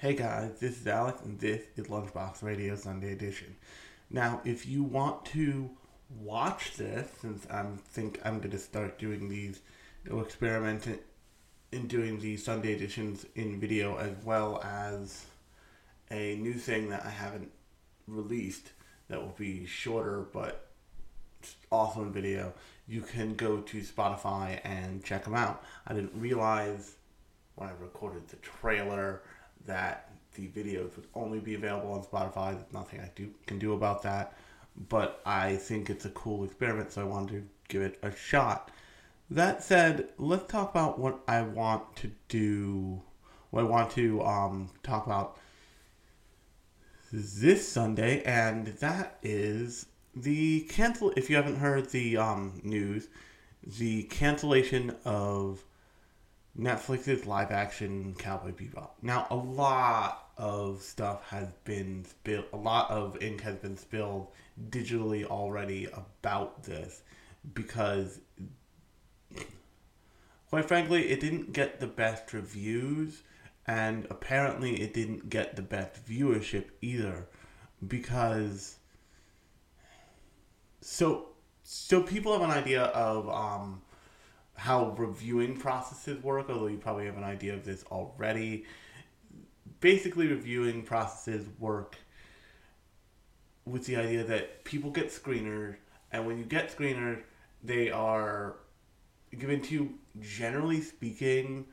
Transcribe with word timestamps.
Hey 0.00 0.14
guys, 0.14 0.52
this 0.58 0.80
is 0.80 0.86
Alex, 0.86 1.20
and 1.26 1.38
this 1.38 1.60
is 1.76 1.88
Lunchbox 1.88 2.42
Radio 2.42 2.74
Sunday 2.74 3.12
Edition. 3.12 3.54
Now, 4.08 4.40
if 4.46 4.64
you 4.66 4.82
want 4.82 5.26
to 5.26 5.68
watch 6.18 6.78
this, 6.78 7.06
since 7.20 7.46
I 7.50 7.66
think 7.90 8.18
I'm 8.24 8.38
going 8.38 8.50
to 8.50 8.58
start 8.58 8.98
doing 8.98 9.28
these, 9.28 9.60
or 10.10 10.22
experiment 10.22 10.86
in 11.70 11.86
doing 11.86 12.18
the 12.18 12.38
Sunday 12.38 12.72
editions 12.72 13.26
in 13.34 13.60
video 13.60 13.98
as 13.98 14.12
well 14.24 14.62
as 14.64 15.26
a 16.10 16.36
new 16.36 16.54
thing 16.54 16.88
that 16.88 17.04
I 17.04 17.10
haven't 17.10 17.50
released 18.06 18.72
that 19.08 19.20
will 19.20 19.36
be 19.36 19.66
shorter 19.66 20.24
but 20.32 20.70
also 21.70 22.00
in 22.00 22.10
video, 22.10 22.54
you 22.88 23.02
can 23.02 23.34
go 23.34 23.60
to 23.60 23.82
Spotify 23.82 24.60
and 24.64 25.04
check 25.04 25.24
them 25.24 25.34
out. 25.34 25.62
I 25.86 25.92
didn't 25.92 26.18
realize 26.18 26.94
when 27.56 27.68
I 27.68 27.72
recorded 27.78 28.28
the 28.28 28.36
trailer 28.36 29.20
that 29.66 30.10
the 30.34 30.48
videos 30.48 30.96
would 30.96 31.06
only 31.14 31.40
be 31.40 31.54
available 31.54 31.92
on 31.92 32.02
Spotify. 32.02 32.54
There's 32.54 32.72
nothing 32.72 33.00
I 33.00 33.10
do 33.14 33.30
can 33.46 33.58
do 33.58 33.72
about 33.72 34.02
that, 34.02 34.34
but 34.88 35.20
I 35.26 35.56
think 35.56 35.90
it's 35.90 36.04
a 36.04 36.10
cool 36.10 36.44
experiment, 36.44 36.92
so 36.92 37.02
I 37.02 37.04
wanted 37.04 37.42
to 37.42 37.48
give 37.68 37.82
it 37.82 37.98
a 38.02 38.14
shot. 38.14 38.70
That 39.30 39.62
said, 39.62 40.08
let's 40.18 40.50
talk 40.50 40.70
about 40.70 40.98
what 40.98 41.20
I 41.28 41.42
want 41.42 41.96
to 41.96 42.10
do. 42.28 43.02
What 43.50 43.62
I 43.62 43.64
want 43.64 43.90
to 43.92 44.22
um, 44.22 44.70
talk 44.82 45.06
about 45.06 45.38
this 47.12 47.68
Sunday, 47.68 48.22
and 48.22 48.66
that 48.78 49.18
is 49.22 49.86
the 50.14 50.60
cancel. 50.62 51.12
If 51.16 51.28
you 51.28 51.36
haven't 51.36 51.56
heard 51.56 51.90
the 51.90 52.16
um, 52.16 52.60
news, 52.62 53.08
the 53.64 54.04
cancellation 54.04 54.96
of 55.04 55.64
Netflix's 56.60 57.24
live 57.24 57.50
action 57.50 58.14
Cowboy 58.18 58.52
Bebop. 58.52 58.90
Now, 59.00 59.26
a 59.30 59.34
lot 59.34 60.28
of 60.36 60.82
stuff 60.82 61.26
has 61.30 61.48
been 61.64 62.04
spilled, 62.04 62.44
a 62.52 62.56
lot 62.58 62.90
of 62.90 63.20
ink 63.22 63.40
has 63.40 63.56
been 63.56 63.78
spilled 63.78 64.28
digitally 64.68 65.24
already 65.24 65.86
about 65.86 66.62
this 66.64 67.02
because, 67.54 68.20
quite 70.50 70.68
frankly, 70.68 71.08
it 71.08 71.20
didn't 71.20 71.54
get 71.54 71.80
the 71.80 71.86
best 71.86 72.34
reviews 72.34 73.22
and 73.66 74.06
apparently 74.10 74.82
it 74.82 74.92
didn't 74.92 75.30
get 75.30 75.56
the 75.56 75.62
best 75.62 76.06
viewership 76.06 76.66
either 76.82 77.26
because. 77.86 78.76
So, 80.82 81.28
so 81.62 82.02
people 82.02 82.32
have 82.32 82.42
an 82.42 82.50
idea 82.50 82.84
of 82.84 83.28
um, 83.28 83.82
how 84.60 84.90
reviewing 84.98 85.56
processes 85.56 86.22
work, 86.22 86.50
although 86.50 86.66
you 86.66 86.76
probably 86.76 87.06
have 87.06 87.16
an 87.16 87.24
idea 87.24 87.54
of 87.54 87.64
this 87.64 87.82
already. 87.90 88.66
Basically, 89.80 90.26
reviewing 90.26 90.82
processes 90.82 91.48
work 91.58 91.96
with 93.64 93.86
the 93.86 93.96
idea 93.96 94.22
that 94.22 94.62
people 94.64 94.90
get 94.90 95.08
screeners, 95.08 95.76
and 96.12 96.26
when 96.26 96.36
you 96.36 96.44
get 96.44 96.76
screeners, 96.76 97.22
they 97.64 97.90
are 97.90 98.56
given 99.38 99.62
to 99.62 99.72
you, 99.72 99.94
generally 100.20 100.82
speaking, 100.82 101.64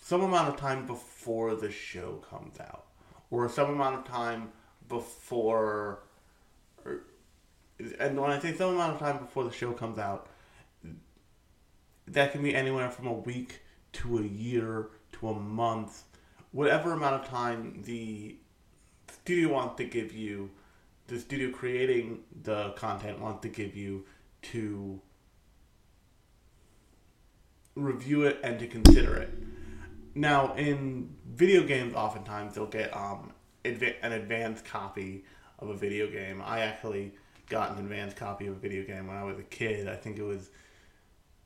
some 0.00 0.22
amount 0.22 0.48
of 0.48 0.56
time 0.56 0.86
before 0.86 1.56
the 1.56 1.72
show 1.72 2.22
comes 2.30 2.60
out, 2.60 2.84
or 3.32 3.48
some 3.48 3.70
amount 3.70 3.96
of 3.96 4.04
time 4.04 4.52
before. 4.88 6.02
Or, 6.84 7.00
and 7.98 8.16
when 8.16 8.30
I 8.30 8.38
say 8.38 8.54
some 8.54 8.74
amount 8.76 8.92
of 8.92 9.00
time 9.00 9.18
before 9.18 9.42
the 9.42 9.50
show 9.50 9.72
comes 9.72 9.98
out, 9.98 10.28
that 12.08 12.32
can 12.32 12.42
be 12.42 12.54
anywhere 12.54 12.90
from 12.90 13.06
a 13.06 13.12
week 13.12 13.62
to 13.94 14.18
a 14.18 14.22
year 14.22 14.88
to 15.12 15.28
a 15.28 15.34
month, 15.34 16.04
whatever 16.52 16.92
amount 16.92 17.22
of 17.22 17.28
time 17.28 17.82
the 17.84 18.36
studio 19.10 19.52
wants 19.52 19.76
to 19.76 19.84
give 19.84 20.12
you, 20.12 20.50
the 21.08 21.18
studio 21.18 21.50
creating 21.50 22.20
the 22.42 22.70
content 22.70 23.20
wants 23.20 23.42
to 23.42 23.48
give 23.48 23.76
you 23.76 24.04
to 24.42 25.00
review 27.74 28.22
it 28.22 28.38
and 28.42 28.58
to 28.58 28.66
consider 28.66 29.16
it. 29.16 29.30
Now, 30.14 30.54
in 30.54 31.14
video 31.26 31.62
games, 31.62 31.94
oftentimes 31.94 32.54
they'll 32.54 32.66
get 32.66 32.96
um, 32.96 33.32
adva- 33.64 33.96
an 34.02 34.12
advanced 34.12 34.64
copy 34.64 35.24
of 35.58 35.68
a 35.68 35.74
video 35.74 36.10
game. 36.10 36.42
I 36.44 36.60
actually 36.60 37.12
got 37.48 37.72
an 37.72 37.78
advanced 37.78 38.16
copy 38.16 38.46
of 38.46 38.54
a 38.54 38.58
video 38.58 38.84
game 38.84 39.06
when 39.06 39.16
I 39.16 39.24
was 39.24 39.38
a 39.38 39.42
kid. 39.42 39.88
I 39.88 39.94
think 39.94 40.18
it 40.18 40.22
was 40.22 40.50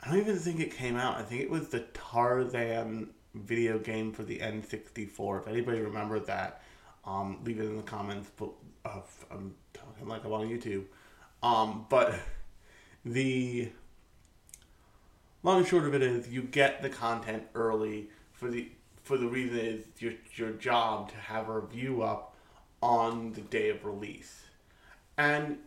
I 0.03 0.09
don't 0.09 0.19
even 0.19 0.37
think 0.37 0.61
it 0.61 0.75
came 0.75 0.97
out. 0.97 1.19
I 1.19 1.23
think 1.23 1.43
it 1.43 1.51
was 1.51 1.69
the 1.69 1.81
Tarzan 1.93 3.11
video 3.35 3.79
game 3.79 4.13
for 4.13 4.23
the 4.23 4.39
N64. 4.39 5.43
If 5.43 5.49
anybody 5.49 5.81
remembers 5.81 6.27
that, 6.27 6.63
um, 7.05 7.39
leave 7.45 7.61
it 7.61 7.65
in 7.65 7.77
the 7.77 7.83
comments. 7.83 8.31
But 8.37 8.51
uh, 8.85 9.01
I'm 9.31 9.55
talking 9.75 10.09
like 10.09 10.25
I'm 10.25 10.33
on 10.33 10.49
YouTube. 10.49 10.85
Um, 11.43 11.87
but 11.89 12.15
the 13.05 13.71
long 15.43 15.59
and 15.59 15.67
short 15.67 15.85
of 15.85 15.95
it 15.95 16.03
is, 16.03 16.29
you 16.29 16.43
get 16.43 16.83
the 16.83 16.89
content 16.89 17.45
early 17.55 18.09
for 18.33 18.51
the 18.51 18.71
for 19.03 19.17
the 19.17 19.27
reason 19.27 19.59
is 19.59 19.85
your 19.99 20.13
your 20.35 20.51
job 20.53 21.11
to 21.11 21.17
have 21.17 21.49
a 21.49 21.61
review 21.61 22.03
up 22.03 22.37
on 22.83 23.33
the 23.33 23.41
day 23.43 23.69
of 23.71 23.85
release, 23.85 24.45
and 25.19 25.59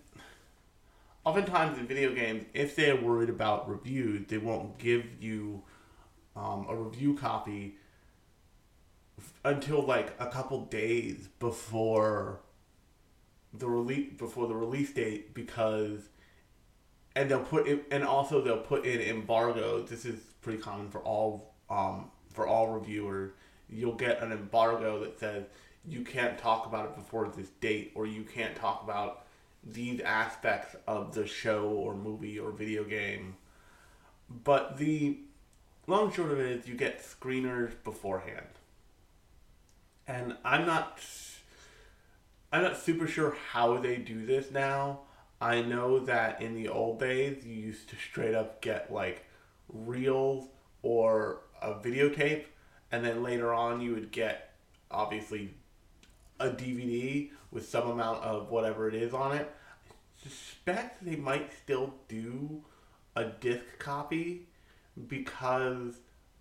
oftentimes 1.25 1.77
in 1.77 1.87
video 1.87 2.13
games, 2.13 2.45
if 2.53 2.75
they're 2.75 2.95
worried 2.95 3.29
about 3.29 3.69
reviews, 3.69 4.27
they 4.27 4.37
won't 4.37 4.77
give 4.77 5.05
you 5.21 5.63
um, 6.35 6.65
a 6.69 6.75
review 6.75 7.13
copy 7.15 7.75
f- 9.17 9.33
until 9.45 9.81
like 9.81 10.13
a 10.19 10.27
couple 10.27 10.65
days 10.65 11.29
before 11.39 12.41
the 13.53 13.67
release 13.67 14.11
before 14.17 14.47
the 14.47 14.55
release 14.55 14.91
date 14.91 15.35
because 15.35 16.09
and 17.15 17.29
they'll 17.29 17.39
put 17.39 17.67
it 17.67 17.85
and 17.91 18.03
also 18.03 18.41
they'll 18.41 18.57
put 18.57 18.85
in 18.85 18.99
embargoes. 18.99 19.89
This 19.89 20.05
is 20.05 20.19
pretty 20.41 20.59
common 20.59 20.89
for 20.89 20.99
all 20.99 21.53
um, 21.69 22.09
for 22.33 22.47
all 22.47 22.69
reviewers. 22.69 23.31
You'll 23.69 23.95
get 23.95 24.21
an 24.21 24.31
embargo 24.31 24.99
that 25.03 25.19
says 25.19 25.45
you 25.85 26.01
can't 26.01 26.37
talk 26.37 26.65
about 26.65 26.85
it 26.85 26.95
before 26.95 27.27
this 27.27 27.49
date 27.61 27.91
or 27.95 28.07
you 28.07 28.23
can't 28.23 28.55
talk 28.55 28.83
about 28.83 29.22
these 29.65 29.99
aspects 30.01 30.75
of 30.87 31.13
the 31.13 31.25
show 31.25 31.67
or 31.69 31.95
movie 31.95 32.39
or 32.39 32.51
video 32.51 32.83
game. 32.83 33.35
But 34.29 34.77
the 34.77 35.19
long 35.87 36.11
short 36.11 36.31
of 36.31 36.39
it 36.39 36.51
is 36.51 36.67
you 36.67 36.75
get 36.75 37.01
screeners 37.03 37.71
beforehand. 37.83 38.47
And 40.07 40.35
I'm 40.43 40.65
not 40.65 40.99
I'm 42.51 42.61
not 42.61 42.77
super 42.77 43.07
sure 43.07 43.35
how 43.51 43.77
they 43.77 43.97
do 43.97 44.25
this 44.25 44.51
now. 44.51 45.01
I 45.41 45.61
know 45.61 45.99
that 45.99 46.41
in 46.41 46.55
the 46.55 46.69
old 46.69 46.99
days 46.99 47.45
you 47.45 47.53
used 47.53 47.89
to 47.89 47.95
straight 47.95 48.35
up 48.35 48.61
get 48.61 48.91
like 48.91 49.25
reels 49.69 50.47
or 50.81 51.41
a 51.61 51.73
videotape 51.73 52.45
and 52.91 53.03
then 53.03 53.23
later 53.23 53.53
on 53.53 53.81
you 53.81 53.93
would 53.93 54.11
get 54.11 54.53
obviously 54.91 55.53
a 56.39 56.49
DVD 56.49 57.31
with 57.53 57.67
some 57.67 57.89
amount 57.89 58.23
of 58.23 58.49
whatever 58.49 58.87
it 58.87 58.95
is 58.95 59.13
on 59.13 59.35
it. 59.37 59.49
I 59.89 60.29
suspect 60.29 61.05
they 61.05 61.15
might 61.15 61.51
still 61.53 61.93
do 62.07 62.63
a 63.15 63.25
disc 63.25 63.63
copy 63.79 64.47
because 65.07 65.95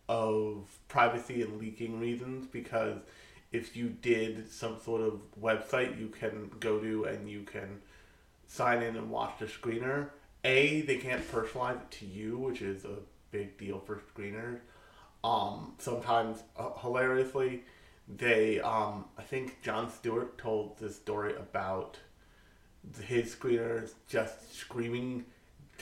of 0.08 0.68
privacy 0.88 1.42
and 1.42 1.60
leaking 1.60 2.00
reasons. 2.00 2.46
Because 2.46 2.98
if 3.52 3.76
you 3.76 3.90
did 3.90 4.50
some 4.50 4.80
sort 4.80 5.02
of 5.02 5.20
website 5.40 6.00
you 6.00 6.08
can 6.08 6.50
go 6.58 6.80
to 6.80 7.04
and 7.04 7.28
you 7.28 7.42
can 7.42 7.80
sign 8.46 8.82
in 8.82 8.96
and 8.96 9.10
watch 9.10 9.38
the 9.38 9.46
screener, 9.46 10.08
A, 10.44 10.82
they 10.82 10.96
can't 10.96 11.26
personalize 11.30 11.76
it 11.76 11.90
to 11.92 12.06
you, 12.06 12.38
which 12.38 12.62
is 12.62 12.84
a 12.84 12.96
big 13.30 13.58
deal 13.58 13.78
for 13.78 14.00
screeners. 14.14 14.60
Um, 15.24 15.74
sometimes, 15.78 16.42
uh, 16.56 16.70
hilariously, 16.80 17.62
they 18.16 18.60
um 18.60 19.06
I 19.18 19.22
think 19.22 19.62
Jon 19.62 19.90
Stewart 19.90 20.38
told 20.38 20.78
this 20.78 20.96
story 20.96 21.34
about 21.34 21.98
his 23.00 23.34
screeners 23.34 23.92
just 24.08 24.56
screaming 24.56 25.24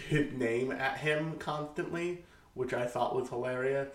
his 0.09 0.33
name 0.33 0.71
at 0.73 0.99
him 0.99 1.37
constantly, 1.39 2.25
which 2.55 2.73
I 2.73 2.87
thought 2.87 3.15
was 3.15 3.29
hilarious. 3.29 3.89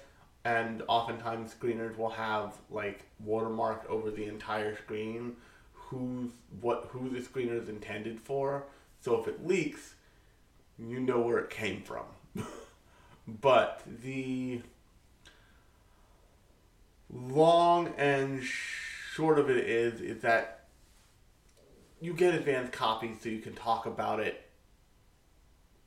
And 0.44 0.84
oftentimes 0.88 1.54
screeners 1.54 1.98
will 1.98 2.12
have 2.12 2.56
like 2.70 3.04
watermarked 3.26 3.88
over 3.88 4.12
the 4.12 4.26
entire 4.26 4.76
screen 4.78 5.36
who's 5.74 6.32
what 6.62 6.90
who 6.92 7.10
the 7.10 7.20
screener 7.20 7.62
is 7.62 7.70
intended 7.70 8.20
for. 8.20 8.66
So 9.02 9.20
if 9.20 9.28
it 9.28 9.46
leaks, 9.46 9.96
you 10.78 11.00
know 11.00 11.20
where 11.22 11.40
it 11.40 11.50
came 11.50 11.82
from. 11.84 12.06
but 13.28 13.82
the 14.04 14.62
long 17.16 17.94
and 17.98 18.44
short 18.44 19.40
of 19.40 19.50
it 19.50 19.58
is 19.58 20.02
is 20.02 20.22
that 20.22 20.66
you 22.02 22.14
get 22.14 22.34
advanced 22.36 22.74
copies 22.74 23.18
so 23.22 23.30
you 23.30 23.40
can 23.40 23.54
talk 23.54 23.86
about 23.86 24.20
it 24.20 24.50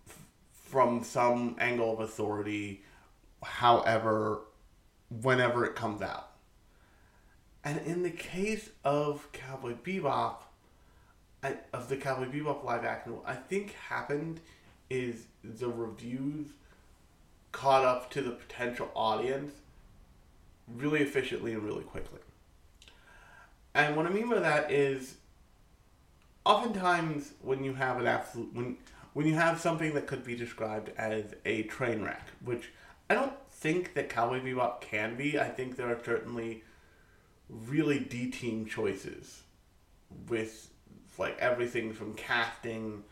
f- 0.08 0.16
from 0.52 1.04
some 1.04 1.54
angle 1.58 1.92
of 1.92 2.00
authority 2.00 2.82
however 3.42 4.40
whenever 5.22 5.64
it 5.64 5.74
comes 5.74 6.02
out. 6.02 6.32
And 7.64 7.78
in 7.86 8.02
the 8.02 8.10
case 8.10 8.70
of 8.84 9.30
Cowboy 9.32 9.74
Bebop, 9.82 10.36
I, 11.42 11.56
of 11.72 11.88
the 11.88 11.96
Cowboy 11.96 12.26
Bebop 12.26 12.64
live 12.64 12.84
action, 12.84 13.16
what 13.16 13.28
I 13.28 13.34
think 13.34 13.74
happened 13.74 14.40
is 14.90 15.26
the 15.44 15.68
reviews 15.68 16.48
caught 17.52 17.84
up 17.84 18.10
to 18.12 18.22
the 18.22 18.30
potential 18.30 18.90
audience 18.94 19.52
really 20.76 21.00
efficiently 21.00 21.52
and 21.52 21.62
really 21.62 21.84
quickly. 21.84 22.20
And 23.74 23.96
what 23.96 24.06
I 24.06 24.10
mean 24.10 24.28
by 24.28 24.40
that 24.40 24.70
is 24.70 25.16
oftentimes 26.44 27.34
when 27.42 27.62
you 27.62 27.74
have 27.74 27.98
an 28.00 28.06
absolute 28.06 28.52
when 28.54 28.76
when 29.14 29.26
you 29.26 29.34
have 29.34 29.60
something 29.60 29.94
that 29.94 30.06
could 30.06 30.24
be 30.24 30.34
described 30.34 30.90
as 30.96 31.34
a 31.44 31.62
train 31.64 32.02
wreck, 32.02 32.28
which 32.44 32.70
I 33.10 33.14
don't 33.14 33.32
think 33.50 33.94
that 33.94 34.08
Cowboy 34.08 34.40
Bebop 34.40 34.80
can 34.80 35.16
be. 35.16 35.38
I 35.38 35.48
think 35.48 35.76
there 35.76 35.88
are 35.88 36.00
certainly 36.04 36.62
really 37.48 37.98
D 37.98 38.30
team 38.30 38.66
choices 38.66 39.42
with 40.28 40.70
like 41.18 41.36
everything 41.38 41.92
from 41.92 42.14
casting 42.14 43.04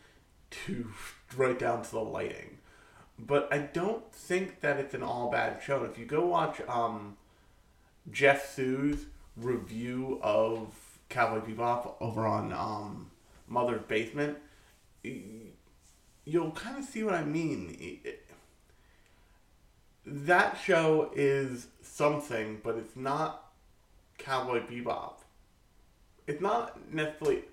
to 0.49 0.87
right 1.35 1.57
down 1.57 1.83
to 1.83 1.91
the 1.91 1.99
lighting. 1.99 2.57
But 3.19 3.51
I 3.51 3.57
don't 3.59 4.11
think 4.13 4.61
that 4.61 4.77
it's 4.77 4.93
an 4.93 5.03
all 5.03 5.31
bad 5.31 5.61
show. 5.61 5.83
If 5.83 5.97
you 5.97 6.05
go 6.05 6.25
watch 6.25 6.61
um, 6.69 7.17
Geoff 8.11 8.41
Thew's 8.41 9.05
review 9.35 10.19
of 10.23 10.73
Cowboy 11.09 11.45
Bebop 11.45 11.93
over 11.99 12.25
on 12.25 12.53
um, 12.53 13.11
Mother's 13.47 13.83
Basement, 13.87 14.37
you'll 15.03 16.51
kind 16.51 16.77
of 16.77 16.83
see 16.85 17.03
what 17.03 17.13
I 17.13 17.23
mean. 17.23 17.99
that 20.05 20.57
show 20.57 21.11
is 21.15 21.67
something, 21.81 22.59
but 22.63 22.75
it's 22.75 22.95
not 22.95 23.51
Cowboy 24.17 24.61
Bebop. 24.61 25.15
It's 26.25 26.41
not 26.41 26.93
necessarily 26.93 27.43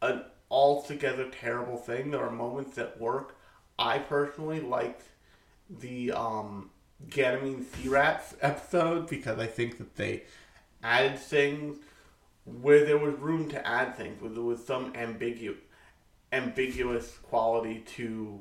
an 0.00 0.24
altogether 0.50 1.28
terrible 1.30 1.76
thing. 1.76 2.10
There 2.10 2.24
are 2.24 2.30
moments 2.30 2.76
that 2.76 3.00
work. 3.00 3.36
I 3.78 3.98
personally 3.98 4.60
liked 4.60 5.04
the 5.70 6.12
um, 6.12 6.70
Ganymede 7.10 7.64
Sea 7.72 7.88
Rats 7.88 8.34
episode 8.40 9.08
because 9.08 9.38
I 9.38 9.46
think 9.46 9.78
that 9.78 9.96
they 9.96 10.24
added 10.82 11.18
things 11.18 11.78
where 12.44 12.84
there 12.84 12.98
was 12.98 13.14
room 13.14 13.48
to 13.50 13.66
add 13.66 13.96
things, 13.96 14.20
where 14.20 14.30
there 14.30 14.42
was 14.42 14.64
some 14.64 14.92
ambiguous 14.94 15.58
ambiguous 16.32 17.18
quality 17.18 17.80
to 17.80 18.40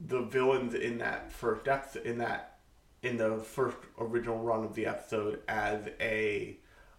the 0.00 0.20
villains 0.20 0.74
in 0.74 0.98
that 0.98 1.32
first 1.32 1.66
episode, 1.66 2.04
in 2.04 2.18
that 2.18 2.58
in 3.02 3.16
the 3.16 3.38
first 3.38 3.78
original 3.98 4.38
run 4.38 4.64
of 4.64 4.74
the 4.74 4.86
episode 4.86 5.40
as 5.48 5.88
a 6.00 6.58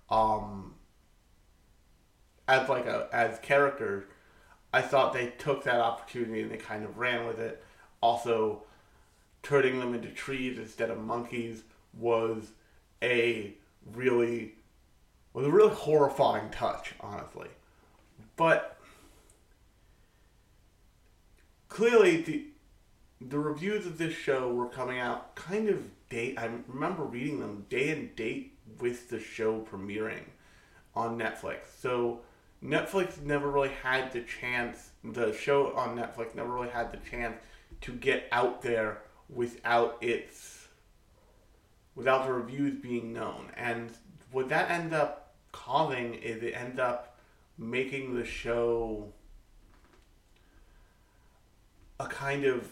um 0.10 0.74
as 2.48 2.68
like 2.68 2.86
a 2.86 3.08
as 3.14 3.38
character 3.40 4.08
i 4.74 4.82
thought 4.82 5.14
they 5.14 5.28
took 5.38 5.64
that 5.64 5.80
opportunity 5.80 6.42
and 6.42 6.52
they 6.52 6.58
kind 6.58 6.84
of 6.84 6.98
ran 6.98 7.26
with 7.28 7.40
it. 7.40 7.64
Also 8.02 8.64
turning 9.44 9.80
them 9.80 9.94
into 9.94 10.10
trees 10.10 10.58
instead 10.58 10.90
of 10.90 11.00
monkeys 11.00 11.64
was 11.98 12.52
a 13.02 13.54
really 13.94 14.54
was 15.34 15.46
a 15.46 15.52
really 15.52 15.74
horrifying 15.74 16.50
touch 16.50 16.94
honestly 17.00 17.48
but 18.36 18.78
clearly 21.70 22.22
the 22.22 22.46
the 23.22 23.40
reviews 23.40 23.86
of 23.86 23.98
this 23.98 24.14
show 24.14 24.52
were 24.54 24.68
coming 24.68 25.00
out 25.00 25.36
kind 25.36 25.68
of 25.68 25.84
date. 26.10 26.38
I 26.38 26.50
remember 26.68 27.04
reading 27.04 27.40
them 27.40 27.66
day 27.70 27.90
and 27.90 28.16
date 28.16 28.58
with 28.80 29.10
the 29.10 29.20
show 29.20 29.60
premiering 29.60 30.24
on 30.96 31.18
Netflix. 31.18 31.60
So 31.78 32.22
Netflix 32.64 33.22
never 33.22 33.50
really 33.50 33.72
had 33.84 34.12
the 34.12 34.22
chance. 34.22 34.92
The 35.04 35.34
show 35.34 35.74
on 35.74 35.98
Netflix 35.98 36.36
never 36.36 36.54
really 36.54 36.70
had 36.70 36.92
the 36.92 37.10
chance 37.10 37.38
to 37.82 37.94
get 37.94 38.28
out 38.32 38.62
there 38.62 39.02
without 39.30 39.98
its 40.02 40.68
without 41.96 42.26
the 42.26 42.34
reviews 42.34 42.76
being 42.82 43.14
known. 43.14 43.52
And 43.56 43.92
what 44.32 44.50
that 44.50 44.72
ends 44.72 44.94
up 44.94 45.34
causing 45.52 46.14
is 46.16 46.42
it 46.44 46.54
ends 46.54 46.80
up 46.80 47.18
making 47.58 48.16
the 48.16 48.26
show 48.26 49.12
a 52.00 52.08
kind 52.08 52.46
of 52.46 52.70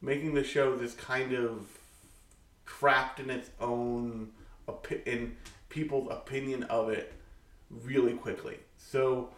making 0.00 0.34
the 0.34 0.44
show 0.44 0.76
this 0.76 0.94
kind 0.94 1.32
of 1.32 1.66
trapped 2.64 3.18
in 3.18 3.30
its 3.30 3.50
own 3.60 4.30
in 5.04 5.36
people's 5.68 6.08
opinion 6.10 6.62
of 6.64 6.90
it 6.90 7.12
really 7.70 8.14
quickly. 8.14 8.58
So 8.76 9.30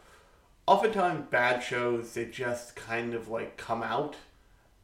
oftentimes 0.67 1.27
bad 1.31 1.63
shows 1.63 2.13
they 2.13 2.27
just 2.27 2.77
kind 2.77 3.15
of 3.15 3.29
like 3.29 3.57
come 3.57 3.83
out 3.83 4.17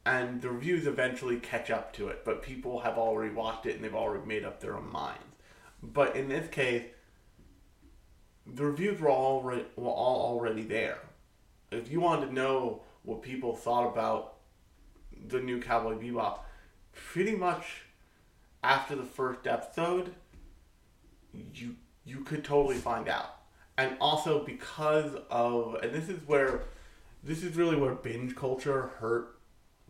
and 0.06 0.40
the 0.40 0.50
reviews 0.50 0.86
eventually 0.86 1.36
catch 1.38 1.70
up 1.70 1.92
to 1.94 2.08
it, 2.08 2.24
but 2.24 2.42
people 2.42 2.80
have 2.80 2.96
already 2.98 3.32
watched 3.32 3.66
it 3.66 3.76
and 3.76 3.84
they've 3.84 3.94
already 3.94 4.26
made 4.26 4.44
up 4.44 4.60
their 4.60 4.76
own 4.76 4.90
minds. 4.90 5.22
But 5.82 6.16
in 6.16 6.28
this 6.28 6.48
case, 6.48 6.84
the 8.46 8.64
reviews 8.64 9.00
were 9.00 9.10
already 9.10 9.64
were 9.76 9.90
all 9.90 10.32
already 10.32 10.62
there 10.62 10.98
if 11.70 11.90
you 11.90 12.00
wanted 12.00 12.26
to 12.26 12.32
know 12.32 12.82
what 13.02 13.22
people 13.22 13.54
thought 13.54 13.88
about 13.88 14.34
the 15.28 15.40
new 15.40 15.60
Cowboy 15.60 15.94
Bebop, 15.94 16.40
pretty 16.92 17.34
much 17.34 17.82
after 18.62 18.96
the 18.96 19.04
first 19.04 19.46
episode, 19.46 20.14
you 21.54 21.76
you 22.04 22.20
could 22.20 22.44
totally 22.44 22.76
find 22.76 23.08
out. 23.08 23.36
And 23.78 23.96
also 24.00 24.44
because 24.44 25.14
of 25.30 25.76
and 25.82 25.92
this 25.92 26.08
is 26.08 26.26
where 26.26 26.62
this 27.22 27.42
is 27.42 27.56
really 27.56 27.76
where 27.76 27.94
binge 27.94 28.34
culture 28.34 28.90
hurt 28.98 29.38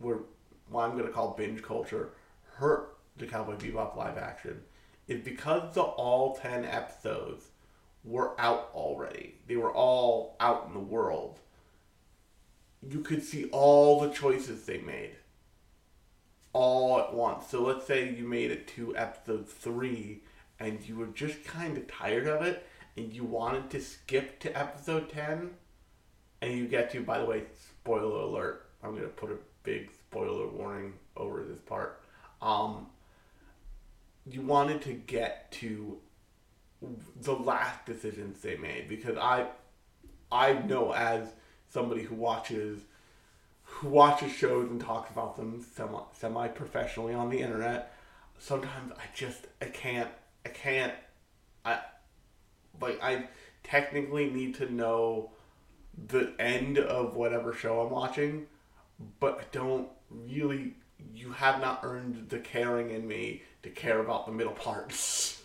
what 0.01 0.83
I'm 0.83 0.97
gonna 0.97 1.09
call 1.09 1.35
binge 1.37 1.61
culture 1.61 2.09
hurt 2.55 2.97
the 3.17 3.25
Cowboy 3.27 3.55
Bebop 3.55 3.95
live 3.95 4.17
action 4.17 4.61
is 5.07 5.21
because 5.21 5.73
the 5.73 5.81
all 5.81 6.35
ten 6.35 6.65
episodes 6.65 7.45
were 8.03 8.39
out 8.39 8.69
already. 8.73 9.35
They 9.47 9.57
were 9.57 9.71
all 9.71 10.35
out 10.39 10.65
in 10.67 10.73
the 10.73 10.79
world 10.79 11.39
you 12.87 13.01
could 13.01 13.23
see 13.23 13.45
all 13.51 13.99
the 13.99 14.09
choices 14.09 14.65
they 14.65 14.79
made 14.79 15.11
all 16.53 16.99
at 16.99 17.13
once. 17.13 17.47
So 17.47 17.61
let's 17.61 17.85
say 17.85 18.13
you 18.13 18.27
made 18.27 18.51
it 18.51 18.67
to 18.69 18.95
episode 18.97 19.47
three 19.47 20.23
and 20.59 20.79
you 20.87 20.95
were 20.95 21.07
just 21.07 21.43
kind 21.43 21.77
of 21.77 21.87
tired 21.87 22.27
of 22.27 22.41
it 22.41 22.67
and 22.97 23.13
you 23.13 23.23
wanted 23.23 23.69
to 23.69 23.81
skip 23.81 24.39
to 24.39 24.57
episode 24.57 25.09
10 25.09 25.51
and 26.41 26.57
you 26.57 26.67
get 26.67 26.91
to, 26.91 27.01
by 27.01 27.19
the 27.19 27.25
way, 27.25 27.43
spoiler 27.53 28.21
alert, 28.21 28.69
I'm 28.83 28.91
going 28.91 29.03
to 29.03 29.09
put 29.09 29.31
a 29.31 29.37
big 29.63 29.91
spoiler 29.91 30.47
warning 30.47 30.93
over 31.15 31.43
this 31.43 31.59
part. 31.59 32.01
Um, 32.41 32.87
you 34.25 34.41
wanted 34.41 34.81
to 34.83 34.93
get 34.93 35.51
to 35.53 35.97
the 37.21 37.33
last 37.33 37.85
decisions 37.85 38.41
they 38.41 38.57
made 38.57 38.89
because 38.89 39.17
I 39.17 39.47
I 40.31 40.53
know 40.53 40.93
as 40.93 41.27
somebody 41.69 42.03
who 42.03 42.15
watches 42.15 42.81
who 43.63 43.89
watches 43.89 44.31
shows 44.31 44.69
and 44.69 44.81
talks 44.81 45.11
about 45.11 45.37
them 45.37 45.63
semi 45.75 45.99
semi 46.13 46.47
professionally 46.47 47.13
on 47.13 47.29
the 47.29 47.39
internet. 47.39 47.93
Sometimes 48.39 48.91
I 48.93 49.03
just 49.15 49.47
I 49.61 49.65
can't 49.65 50.09
I 50.45 50.49
can't 50.49 50.93
I 51.63 51.79
like 52.81 53.01
I 53.03 53.27
technically 53.63 54.29
need 54.29 54.55
to 54.55 54.71
know 54.73 55.31
the 56.07 56.33
end 56.39 56.79
of 56.79 57.15
whatever 57.15 57.53
show 57.53 57.81
I'm 57.81 57.91
watching, 57.91 58.47
but 59.19 59.39
I 59.39 59.43
don't 59.51 59.89
really 60.09 60.75
you 61.15 61.31
have 61.31 61.59
not 61.59 61.81
earned 61.83 62.29
the 62.29 62.39
caring 62.39 62.91
in 62.91 63.07
me 63.07 63.43
to 63.63 63.69
care 63.69 63.99
about 63.99 64.25
the 64.25 64.31
middle 64.31 64.53
parts. 64.53 65.41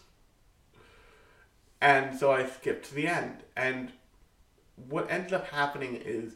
and 1.80 2.18
so 2.18 2.32
I 2.32 2.46
skipped 2.46 2.86
to 2.86 2.94
the 2.94 3.06
end. 3.06 3.42
And 3.56 3.92
what 4.88 5.10
ends 5.10 5.32
up 5.32 5.48
happening 5.48 5.96
is 5.96 6.34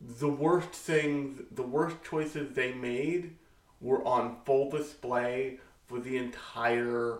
the 0.00 0.28
worst 0.28 0.70
things, 0.70 1.42
the 1.50 1.62
worst 1.62 1.96
choices 2.08 2.54
they 2.54 2.72
made 2.72 3.36
were 3.80 4.06
on 4.06 4.36
full 4.44 4.70
display 4.70 5.58
for 5.86 5.98
the 5.98 6.16
entire 6.16 7.18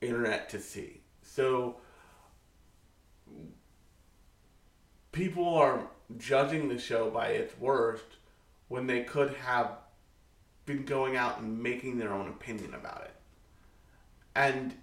internet 0.00 0.48
to 0.50 0.60
see. 0.60 1.00
So 1.22 1.76
people 5.10 5.48
are 5.48 5.88
judging 6.18 6.68
the 6.68 6.78
show 6.78 7.10
by 7.10 7.28
its 7.28 7.58
worst 7.58 8.04
when 8.68 8.86
they 8.86 9.02
could 9.02 9.34
have 9.34 9.70
been 10.66 10.84
going 10.84 11.16
out 11.16 11.40
and 11.40 11.62
making 11.62 11.98
their 11.98 12.12
own 12.12 12.28
opinion 12.28 12.74
about 12.74 13.02
it. 13.02 13.14
And 14.34 14.74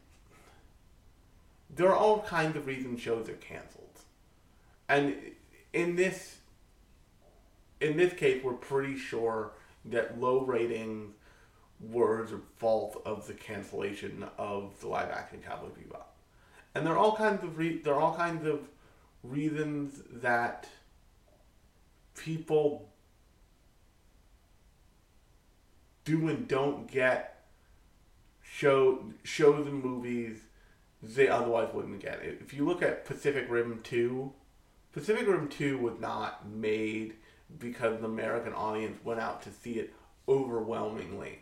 there 1.76 1.90
are 1.90 1.96
all 1.96 2.22
kinds 2.22 2.56
of 2.56 2.68
reasons 2.68 3.00
shows 3.00 3.30
are 3.30 3.34
canceled. 3.34 3.86
And 4.88 5.16
in 5.74 5.96
this 5.96 6.38
in 7.80 7.96
this 7.96 8.14
case 8.14 8.44
we're 8.44 8.54
pretty 8.54 8.98
sure 8.98 9.52
that 9.86 10.20
low 10.20 10.42
ratings 10.42 11.14
were 11.80 12.26
the 12.26 12.42
fault 12.58 13.02
of 13.06 13.26
the 13.28 13.34
cancellation 13.34 14.26
of 14.38 14.80
the 14.82 14.88
live 14.88 15.10
action 15.10 15.40
Cowboy 15.46 15.68
Bebop, 15.68 16.08
and 16.76 16.86
there 16.86 16.94
are 16.94 16.98
all 16.98 17.16
kinds 17.16 17.44
of 17.44 17.58
re- 17.58 17.78
there 17.78 17.94
are 17.94 18.02
all 18.02 18.16
kinds 18.16 18.46
of 18.46 18.68
reasons 19.24 20.02
that 20.12 20.68
people 22.20 22.90
do 26.06 26.28
and 26.28 26.48
don't 26.48 26.90
get 26.90 27.46
show 28.42 29.04
shows 29.24 29.68
and 29.68 29.84
movies 29.84 30.38
they 31.02 31.28
otherwise 31.28 31.70
wouldn't 31.74 32.02
get. 32.02 32.20
If 32.24 32.54
you 32.54 32.66
look 32.66 32.82
at 32.82 33.06
Pacific 33.06 33.46
Rim 33.50 33.80
two, 33.84 34.34
Pacific 34.92 35.28
Rim 35.28 35.48
two 35.48 35.78
was 35.78 36.00
not 36.00 36.48
made 36.48 37.16
because 37.58 38.00
the 38.00 38.06
American 38.06 38.54
audience 38.54 39.00
went 39.04 39.20
out 39.20 39.42
to 39.44 39.52
see 39.52 39.74
it 39.74 39.94
overwhelmingly. 40.28 41.40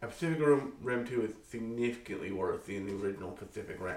And 0.00 0.10
Pacific 0.10 0.38
Rim, 0.44 0.72
Rim 0.82 1.06
2 1.06 1.24
is 1.24 1.32
significantly 1.48 2.30
worse 2.30 2.66
than 2.66 2.86
the 2.86 2.94
original 2.94 3.30
Pacific 3.30 3.78
Rim. 3.80 3.96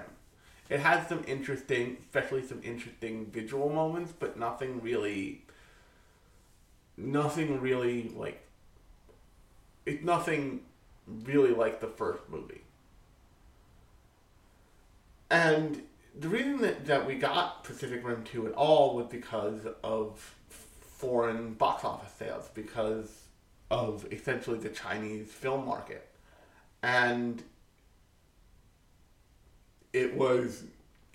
It 0.68 0.80
has 0.80 1.06
some 1.06 1.24
interesting, 1.26 1.98
especially 2.02 2.46
some 2.46 2.60
interesting 2.62 3.26
visual 3.26 3.70
moments, 3.70 4.12
but 4.18 4.38
nothing 4.38 4.82
really, 4.82 5.44
nothing 6.98 7.60
really 7.60 8.10
like, 8.14 8.44
it's 9.86 10.04
nothing 10.04 10.60
really 11.06 11.54
like 11.54 11.80
the 11.80 11.86
first 11.86 12.22
movie. 12.28 12.62
And 15.30 15.82
the 16.18 16.28
reason 16.28 16.58
that, 16.62 16.86
that 16.86 17.06
we 17.06 17.14
got 17.14 17.64
Pacific 17.64 18.04
Rim 18.04 18.24
2 18.24 18.48
at 18.48 18.52
all 18.54 18.96
was 18.96 19.06
because 19.06 19.60
of 19.84 20.34
foreign 20.48 21.54
box 21.54 21.84
office 21.84 22.12
sales, 22.18 22.50
because 22.54 23.24
of 23.70 24.06
essentially 24.10 24.58
the 24.58 24.70
Chinese 24.70 25.30
film 25.30 25.64
market. 25.64 26.08
And 26.82 27.42
it 29.92 30.16
was, 30.16 30.64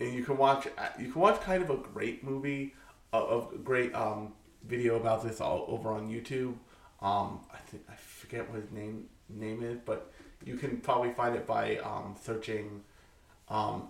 and 0.00 0.14
you 0.14 0.24
can 0.24 0.36
watch, 0.36 0.66
you 0.98 1.12
can 1.12 1.20
watch 1.20 1.40
kind 1.40 1.62
of 1.62 1.70
a 1.70 1.76
great 1.76 2.24
movie, 2.24 2.74
a 3.12 3.42
great 3.62 3.94
um, 3.94 4.32
video 4.66 4.96
about 4.96 5.22
this 5.22 5.40
all 5.40 5.66
over 5.68 5.90
on 5.90 6.08
YouTube. 6.08 6.54
Um, 7.02 7.40
I 7.52 7.58
think 7.66 7.84
I 7.88 7.94
forget 7.94 8.48
what 8.50 8.60
his 8.60 8.70
name 8.70 9.06
name 9.28 9.62
is, 9.62 9.78
but 9.84 10.12
you 10.44 10.56
can 10.56 10.78
probably 10.78 11.12
find 11.12 11.34
it 11.36 11.46
by 11.46 11.78
um, 11.78 12.16
searching 12.22 12.82
um, 13.48 13.88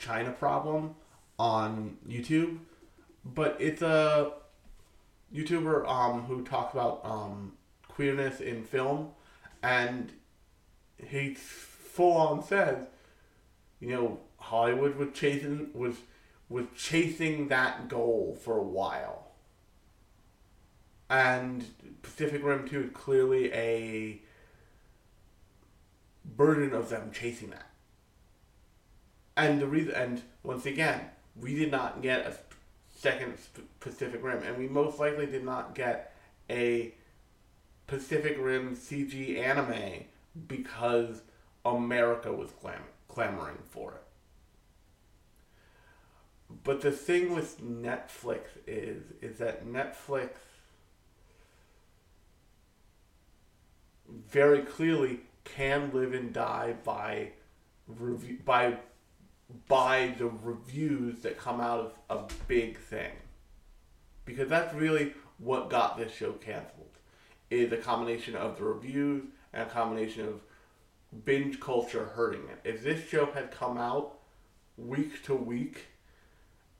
China 0.00 0.32
problem 0.32 0.94
on 1.38 1.96
YouTube. 2.08 2.58
But 3.24 3.56
it's 3.60 3.82
a 3.82 4.32
YouTuber 5.34 5.88
um, 5.88 6.22
who 6.24 6.44
talks 6.44 6.74
about 6.74 7.00
um, 7.04 7.52
queerness 7.88 8.40
in 8.40 8.64
film, 8.64 9.10
and 9.62 10.12
he 10.96 11.34
full 11.34 12.16
on 12.16 12.42
says, 12.42 12.86
you 13.80 13.88
know, 13.90 14.20
Hollywood 14.38 14.96
was 14.96 15.08
chasing 15.14 15.70
was 15.74 15.96
was 16.52 16.66
chasing 16.76 17.48
that 17.48 17.88
goal 17.88 18.38
for 18.42 18.58
a 18.58 18.62
while, 18.62 19.32
and 21.08 21.64
Pacific 22.02 22.44
Rim 22.44 22.68
Two 22.68 22.82
is 22.84 22.90
clearly 22.92 23.52
a 23.52 24.20
burden 26.24 26.72
of 26.72 26.88
them 26.88 27.10
chasing 27.12 27.50
that. 27.50 27.70
And 29.36 29.60
the 29.60 29.66
reason, 29.66 29.94
and 29.94 30.22
once 30.42 30.66
again, 30.66 31.00
we 31.40 31.54
did 31.54 31.70
not 31.70 32.02
get 32.02 32.26
a 32.26 32.36
second 32.94 33.34
Pacific 33.80 34.22
Rim, 34.22 34.42
and 34.42 34.58
we 34.58 34.68
most 34.68 34.98
likely 34.98 35.26
did 35.26 35.44
not 35.44 35.74
get 35.74 36.14
a 36.50 36.94
Pacific 37.86 38.36
Rim 38.38 38.76
CG 38.76 39.38
anime 39.38 40.04
because 40.46 41.22
America 41.64 42.32
was 42.32 42.50
clam- 42.50 42.84
clamoring 43.08 43.58
for 43.70 43.92
it. 43.92 44.02
But 46.64 46.80
the 46.80 46.92
thing 46.92 47.34
with 47.34 47.60
Netflix 47.60 48.42
is 48.66 49.02
is 49.20 49.38
that 49.38 49.66
Netflix 49.66 50.30
very 54.28 54.62
clearly 54.62 55.20
can 55.44 55.90
live 55.92 56.12
and 56.12 56.32
die 56.32 56.74
by 56.84 57.32
review 57.86 58.38
by 58.44 58.78
by 59.68 60.14
the 60.18 60.26
reviews 60.26 61.20
that 61.20 61.38
come 61.38 61.60
out 61.60 61.96
of 62.08 62.30
a 62.30 62.34
big 62.46 62.78
thing. 62.78 63.12
Because 64.24 64.48
that's 64.48 64.74
really 64.74 65.14
what 65.38 65.70
got 65.70 65.98
this 65.98 66.14
show 66.14 66.32
canceled. 66.32 66.86
Is 67.50 67.72
a 67.72 67.76
combination 67.76 68.34
of 68.34 68.56
the 68.56 68.64
reviews 68.64 69.24
and 69.52 69.64
a 69.64 69.70
combination 69.70 70.26
of 70.26 70.40
binge 71.24 71.60
culture 71.60 72.06
hurting 72.14 72.42
it. 72.48 72.60
If 72.64 72.82
this 72.82 73.06
show 73.08 73.26
had 73.26 73.50
come 73.50 73.76
out 73.76 74.18
week 74.78 75.22
to 75.24 75.34
week, 75.34 75.88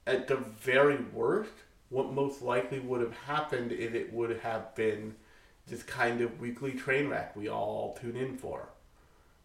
at 0.07 0.29
the 0.29 0.37
very 0.37 0.99
worst, 1.13 1.53
what 1.89 2.13
most 2.13 2.43
likely 2.43 2.81
would 2.81 3.01
have 3.01 3.17
happened 3.17 3.73
is 3.73 3.95
it 3.95 4.13
would 4.13 4.39
have 4.41 4.75
been 4.75 5.15
this 5.67 5.83
kind 5.83 6.21
of 6.21 6.41
weekly 6.41 6.73
train 6.73 7.09
wreck 7.09 7.37
we 7.37 7.49
all 7.49 7.97
tune 8.01 8.17
in 8.17 8.37
for. 8.37 8.69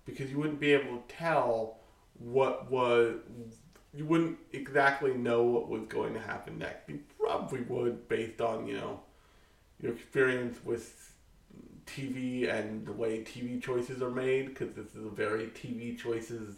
Because 0.06 0.32
you 0.32 0.38
wouldn't 0.38 0.60
be 0.60 0.74
able 0.74 0.98
to 0.98 1.04
tell 1.16 1.78
what 2.20 2.72
was 2.72 3.16
you 3.94 4.06
wouldn't 4.06 4.38
exactly 4.54 5.14
know 5.14 5.44
what 5.44 5.70
was 5.70 5.84
going 5.88 6.14
to 6.14 6.20
happen 6.20 6.60
next. 6.60 6.88
You 6.88 7.00
probably 7.20 7.62
would 7.62 8.08
based 8.08 8.42
on, 8.42 8.68
you 8.68 8.76
know, 8.76 9.00
your 9.82 9.94
experience 9.94 10.58
with 10.64 11.14
TV 11.86 12.48
and 12.54 12.86
the 12.86 12.92
way 12.92 13.24
TV 13.24 13.62
choices 13.62 14.02
are 14.02 14.12
made, 14.12 14.50
because 14.50 14.76
this 14.76 14.94
is 14.96 15.06
a 15.06 15.10
very 15.10 15.48
TV 15.48 15.98
choices 15.98 16.56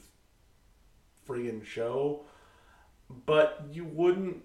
friggin' 1.28 1.66
show. 1.66 2.26
But 3.26 3.66
you 3.72 3.86
wouldn't 3.86 4.44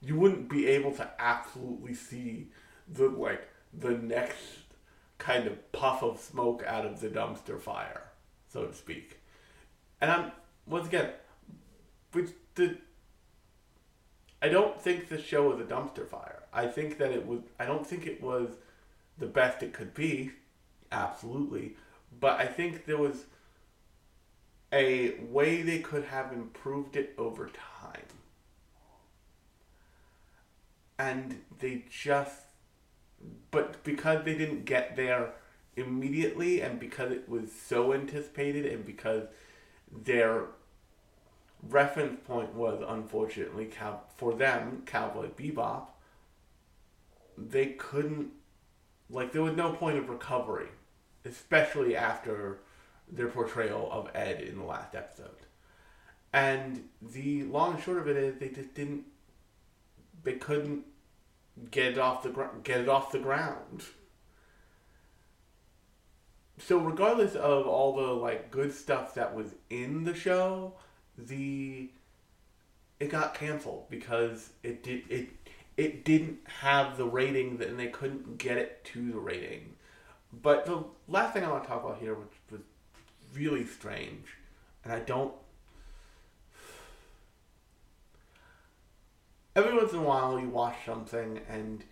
you 0.00 0.16
wouldn't 0.16 0.48
be 0.48 0.66
able 0.66 0.92
to 0.92 1.08
absolutely 1.18 1.94
see 1.94 2.48
the 2.88 3.08
like 3.08 3.48
the 3.72 3.90
next 3.90 4.36
kind 5.18 5.46
of 5.46 5.72
puff 5.72 6.02
of 6.02 6.18
smoke 6.18 6.64
out 6.66 6.84
of 6.84 7.00
the 7.00 7.08
dumpster 7.08 7.60
fire 7.60 8.12
so 8.52 8.66
to 8.66 8.74
speak. 8.74 9.18
And 10.00 10.10
I'm 10.10 10.32
once 10.66 10.86
again, 10.86 11.10
which 12.12 12.30
the 12.54 12.76
I 14.40 14.48
don't 14.48 14.80
think 14.80 15.08
the 15.08 15.20
show 15.20 15.48
was 15.48 15.60
a 15.60 15.64
dumpster 15.64 16.06
fire. 16.06 16.42
I 16.52 16.66
think 16.66 16.98
that 16.98 17.12
it 17.12 17.26
was. 17.26 17.40
I 17.58 17.64
don't 17.64 17.86
think 17.86 18.06
it 18.06 18.22
was 18.22 18.50
the 19.18 19.26
best 19.26 19.62
it 19.62 19.72
could 19.72 19.94
be, 19.94 20.32
absolutely. 20.90 21.76
But 22.20 22.40
I 22.40 22.46
think 22.46 22.84
there 22.84 22.98
was 22.98 23.24
a 24.72 25.14
way 25.20 25.62
they 25.62 25.80
could 25.80 26.04
have 26.04 26.32
improved 26.32 26.96
it 26.96 27.14
over 27.18 27.48
time. 27.48 28.00
And 30.98 31.40
they 31.58 31.84
just, 31.90 32.36
but 33.50 33.82
because 33.84 34.24
they 34.24 34.36
didn't 34.36 34.64
get 34.64 34.96
there 34.96 35.32
immediately 35.76 36.60
and 36.60 36.78
because 36.78 37.10
it 37.12 37.28
was 37.28 37.50
so 37.52 37.92
anticipated 37.92 38.66
and 38.66 38.84
because 38.84 39.24
their 39.90 40.46
reference 41.68 42.18
point 42.26 42.52
was 42.54 42.82
unfortunately 42.86 43.70
for 44.16 44.34
them 44.34 44.82
cowboy 44.84 45.28
bebop 45.28 45.86
they 47.38 47.66
couldn't 47.66 48.28
like 49.08 49.32
there 49.32 49.42
was 49.42 49.56
no 49.56 49.72
point 49.72 49.96
of 49.96 50.08
recovery 50.08 50.66
especially 51.24 51.94
after 51.96 52.58
their 53.12 53.28
portrayal 53.28 53.88
of 53.92 54.10
ed 54.14 54.40
in 54.40 54.58
the 54.58 54.64
last 54.64 54.94
episode 54.94 55.28
and 56.32 56.88
the 57.00 57.44
long 57.44 57.74
and 57.74 57.82
short 57.82 57.98
of 57.98 58.08
it 58.08 58.16
is 58.16 58.38
they 58.38 58.48
just 58.48 58.74
didn't 58.74 59.04
they 60.24 60.34
couldn't 60.34 60.84
get 61.70 61.92
it 61.92 61.98
off 61.98 62.22
the 62.22 62.30
gr- 62.30 62.44
get 62.64 62.80
it 62.80 62.88
off 62.88 63.12
the 63.12 63.18
ground 63.18 63.84
so 66.66 66.78
regardless 66.78 67.34
of 67.34 67.66
all 67.66 67.96
the 67.96 68.12
like 68.12 68.50
good 68.50 68.72
stuff 68.72 69.14
that 69.14 69.34
was 69.34 69.54
in 69.68 70.04
the 70.04 70.14
show, 70.14 70.74
the 71.18 71.90
it 73.00 73.10
got 73.10 73.34
canceled 73.34 73.86
because 73.90 74.50
it 74.62 74.82
did 74.82 75.02
it 75.08 75.28
it 75.76 76.04
didn't 76.04 76.38
have 76.60 76.96
the 76.96 77.06
rating 77.06 77.60
and 77.62 77.78
they 77.78 77.88
couldn't 77.88 78.38
get 78.38 78.58
it 78.58 78.84
to 78.84 79.10
the 79.10 79.18
rating. 79.18 79.74
But 80.32 80.66
the 80.66 80.84
last 81.08 81.34
thing 81.34 81.44
I 81.44 81.50
want 81.50 81.64
to 81.64 81.68
talk 81.68 81.84
about 81.84 81.98
here, 81.98 82.14
which 82.14 82.32
really 83.34 83.66
strange, 83.66 84.26
and 84.84 84.92
I 84.92 85.00
don't. 85.00 85.34
Every 89.54 89.76
once 89.76 89.92
in 89.92 89.98
a 89.98 90.02
while, 90.02 90.40
you 90.40 90.48
watch 90.48 90.76
something 90.86 91.40
and 91.48 91.84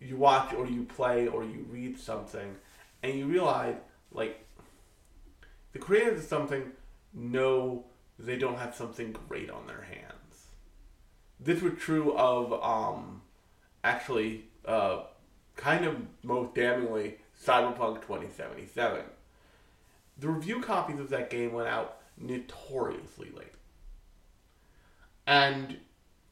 you 0.00 0.16
watch 0.16 0.52
or 0.52 0.66
you 0.66 0.84
play 0.84 1.28
or 1.28 1.44
you 1.44 1.66
read 1.70 1.98
something, 1.98 2.56
and 3.02 3.18
you 3.18 3.26
realize 3.26 3.76
like 4.12 4.44
the 5.72 5.78
creators 5.78 6.20
of 6.20 6.24
something 6.24 6.72
know 7.12 7.84
they 8.18 8.36
don't 8.36 8.58
have 8.58 8.74
something 8.74 9.12
great 9.28 9.50
on 9.50 9.66
their 9.66 9.82
hands. 9.82 10.46
This 11.38 11.60
was 11.62 11.74
true 11.78 12.16
of 12.16 12.52
um, 12.62 13.22
actually 13.84 14.44
uh, 14.64 15.02
kind 15.56 15.84
of 15.84 15.96
most 16.22 16.54
damningly, 16.54 17.14
Cyberpunk 17.44 18.02
2077. 18.02 19.02
The 20.18 20.28
review 20.28 20.60
copies 20.60 20.98
of 20.98 21.10
that 21.10 21.30
game 21.30 21.52
went 21.52 21.68
out 21.68 21.98
notoriously 22.16 23.30
late. 23.36 23.52
And 25.26 25.78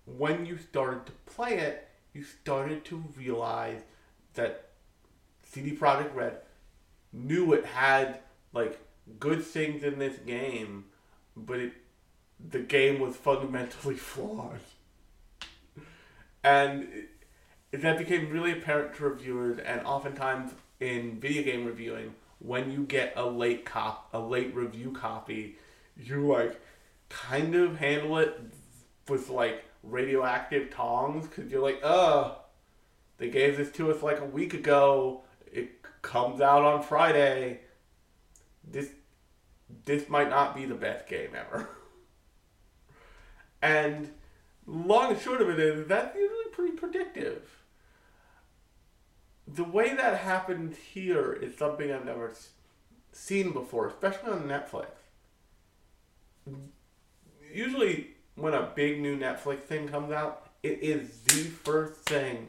when 0.06 0.46
you 0.46 0.58
started 0.58 1.06
to 1.06 1.12
play 1.26 1.58
it, 1.58 1.88
you 2.12 2.22
started 2.22 2.84
to 2.86 3.04
realize 3.16 3.80
that 4.34 4.70
CD 5.42 5.76
Projekt 5.76 6.14
Red 6.14 6.38
knew 7.12 7.52
it 7.52 7.64
had 7.64 8.20
like 8.52 8.80
good 9.18 9.44
things 9.44 9.82
in 9.82 9.98
this 9.98 10.18
game, 10.18 10.86
but 11.36 11.58
it 11.58 11.72
the 12.50 12.58
game 12.60 13.00
was 13.00 13.16
fundamentally 13.16 13.94
flawed. 13.96 14.60
And 16.42 16.88
it, 17.72 17.82
that 17.82 17.98
became 17.98 18.30
really 18.30 18.52
apparent 18.52 18.94
to 18.96 19.04
reviewers, 19.04 19.58
and 19.58 19.80
oftentimes 19.86 20.52
in 20.80 21.18
video 21.18 21.42
game 21.42 21.64
reviewing, 21.64 22.14
when 22.44 22.70
you 22.70 22.84
get 22.84 23.14
a 23.16 23.26
late 23.26 23.64
cop, 23.64 24.08
a 24.12 24.18
late 24.18 24.54
review 24.54 24.92
copy, 24.92 25.56
you 25.96 26.26
like 26.26 26.60
kind 27.08 27.54
of 27.54 27.78
handle 27.78 28.18
it 28.18 28.38
with 29.08 29.30
like 29.30 29.64
radioactive 29.82 30.70
tongs 30.70 31.26
because 31.26 31.50
you're 31.50 31.62
like, 31.62 31.80
uh, 31.82 32.32
they 33.16 33.30
gave 33.30 33.56
this 33.56 33.70
to 33.72 33.90
us 33.90 34.02
like 34.02 34.20
a 34.20 34.24
week 34.26 34.52
ago. 34.52 35.22
It 35.50 35.82
comes 36.02 36.40
out 36.40 36.64
on 36.64 36.82
Friday. 36.82 37.60
This 38.70 38.90
this 39.86 40.08
might 40.08 40.28
not 40.28 40.54
be 40.54 40.66
the 40.66 40.74
best 40.74 41.08
game 41.08 41.30
ever. 41.34 41.68
and 43.62 44.10
long 44.66 45.12
and 45.12 45.20
short 45.20 45.40
of 45.40 45.48
it 45.48 45.58
is 45.58 45.86
that's 45.86 46.14
usually 46.14 46.50
pretty 46.52 46.76
predictive. 46.76 47.48
The 49.54 49.64
way 49.64 49.94
that 49.94 50.18
happened 50.18 50.75
here 50.75 51.32
is 51.32 51.56
something 51.56 51.92
I've 51.92 52.04
never 52.04 52.32
seen 53.12 53.52
before, 53.52 53.87
especially 53.87 54.32
on 54.32 54.49
Netflix. 54.49 54.87
Usually, 57.52 58.08
when 58.34 58.52
a 58.52 58.73
big 58.75 59.00
new 59.00 59.16
Netflix 59.16 59.61
thing 59.61 59.87
comes 59.87 60.11
out, 60.11 60.50
it 60.64 60.80
is 60.82 61.20
the 61.20 61.44
first 61.44 62.00
thing 62.00 62.49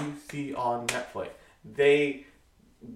you 0.00 0.14
see 0.30 0.54
on 0.54 0.86
Netflix. 0.86 1.28
They 1.62 2.24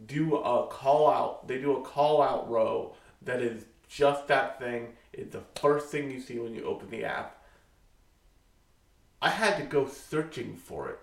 do 0.06 0.36
a 0.36 0.66
call 0.68 1.10
out. 1.10 1.46
They 1.46 1.58
do 1.58 1.76
a 1.76 1.82
call 1.82 2.22
out 2.22 2.48
row 2.48 2.94
that 3.20 3.42
is 3.42 3.66
just 3.88 4.26
that 4.28 4.58
thing. 4.58 4.94
It's 5.12 5.32
the 5.32 5.42
first 5.60 5.88
thing 5.88 6.10
you 6.10 6.20
see 6.20 6.38
when 6.38 6.54
you 6.54 6.64
open 6.64 6.88
the 6.88 7.04
app. 7.04 7.44
I 9.20 9.28
had 9.28 9.58
to 9.58 9.64
go 9.64 9.86
searching 9.86 10.56
for 10.56 10.88
it. 10.88 10.98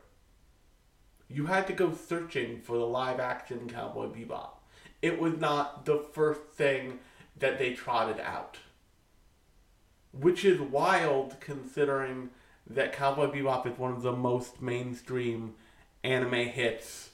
You 1.29 1.47
had 1.47 1.67
to 1.67 1.73
go 1.73 1.93
searching 1.93 2.61
for 2.61 2.77
the 2.77 2.85
live 2.85 3.19
action 3.19 3.69
Cowboy 3.69 4.07
Bebop. 4.07 4.51
It 5.01 5.19
was 5.19 5.37
not 5.37 5.85
the 5.85 6.05
first 6.13 6.41
thing 6.53 6.99
that 7.37 7.59
they 7.59 7.73
trotted 7.73 8.19
out. 8.19 8.57
Which 10.11 10.45
is 10.45 10.59
wild 10.59 11.39
considering 11.39 12.29
that 12.69 12.93
Cowboy 12.93 13.27
Bebop 13.27 13.65
is 13.65 13.77
one 13.77 13.91
of 13.91 14.01
the 14.01 14.13
most 14.13 14.61
mainstream 14.61 15.55
anime 16.03 16.47
hits 16.47 17.09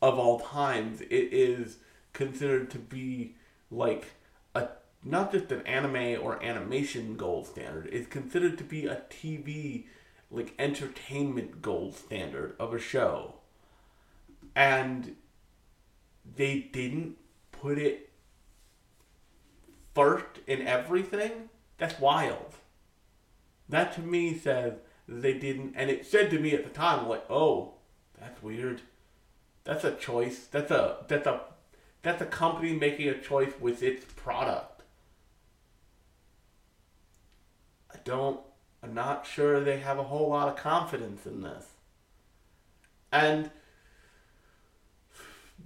of 0.00 0.18
all 0.18 0.40
times. 0.40 1.00
It 1.02 1.32
is 1.32 1.78
considered 2.12 2.70
to 2.70 2.78
be 2.78 3.36
like 3.70 4.12
a 4.54 4.68
not 5.04 5.30
just 5.30 5.52
an 5.52 5.66
anime 5.66 6.20
or 6.22 6.42
animation 6.42 7.16
gold 7.16 7.46
standard. 7.46 7.88
It's 7.92 8.08
considered 8.08 8.58
to 8.58 8.64
be 8.64 8.86
a 8.86 9.02
TV 9.10 9.84
like 10.30 10.54
entertainment 10.58 11.62
gold 11.62 11.94
standard 11.94 12.54
of 12.58 12.74
a 12.74 12.78
show. 12.78 13.37
And 14.58 15.14
they 16.34 16.58
didn't 16.58 17.16
put 17.52 17.78
it 17.78 18.10
first 19.94 20.40
in 20.48 20.66
everything. 20.66 21.48
That's 21.76 22.00
wild. 22.00 22.56
That 23.68 23.92
to 23.92 24.00
me 24.00 24.36
says 24.36 24.74
they 25.06 25.34
didn't 25.34 25.74
and 25.76 25.90
it 25.90 26.04
said 26.04 26.30
to 26.30 26.40
me 26.40 26.54
at 26.54 26.64
the 26.64 26.70
time 26.70 27.08
like, 27.08 27.24
"Oh, 27.30 27.74
that's 28.18 28.42
weird. 28.42 28.82
That's 29.62 29.84
a 29.84 29.94
choice. 29.94 30.46
That's 30.46 30.72
a 30.72 31.04
that's 31.06 31.28
a 31.28 31.40
that's 32.02 32.20
a 32.20 32.26
company 32.26 32.72
making 32.72 33.08
a 33.10 33.20
choice 33.20 33.52
with 33.60 33.80
its 33.80 34.04
product." 34.16 34.82
I 37.94 37.98
don't 38.02 38.40
I'm 38.82 38.92
not 38.92 39.24
sure 39.24 39.60
they 39.60 39.78
have 39.78 40.00
a 40.00 40.10
whole 40.10 40.30
lot 40.30 40.48
of 40.48 40.56
confidence 40.56 41.26
in 41.26 41.42
this. 41.42 41.74
And 43.12 43.52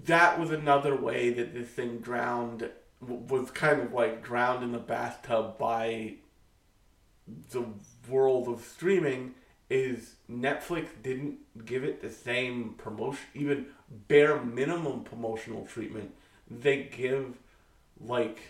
that 0.05 0.39
was 0.39 0.51
another 0.51 0.97
way 0.97 1.31
that 1.31 1.55
this 1.55 1.69
thing 1.69 1.99
drowned, 1.99 2.69
was 3.01 3.51
kind 3.51 3.81
of 3.81 3.93
like 3.93 4.23
drowned 4.23 4.63
in 4.63 4.73
the 4.73 4.79
bathtub 4.79 5.59
by 5.59 6.15
the 7.51 7.65
world 8.09 8.49
of 8.49 8.63
streaming. 8.63 9.35
Is 9.71 10.17
Netflix 10.31 10.89
didn't 11.03 11.39
give 11.65 11.83
it 11.83 12.03
the 12.03 12.11
same 12.11 12.75
promotion, 12.77 13.25
even 13.35 13.67
bare 14.09 14.39
minimum 14.43 15.03
promotional 15.03 15.65
treatment 15.65 16.13
they 16.61 16.85
give 16.85 17.39
like 18.01 18.41